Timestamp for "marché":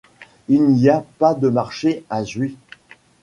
1.47-2.05